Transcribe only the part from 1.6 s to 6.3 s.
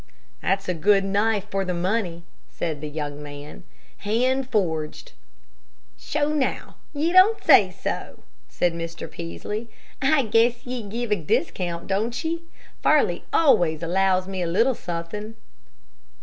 the money," said that young man. "Hand forged." "Sho